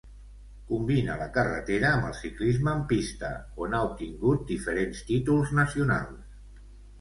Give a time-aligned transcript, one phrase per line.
[0.69, 3.29] Combina la carretera amb el ciclisme en pista
[3.67, 6.59] on ha obtingut diferents títols nacionals.